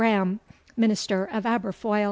Grahame, 0.01 0.39
minister 0.75 1.25
of 1.25 1.43
Aberfoil. 1.45 1.99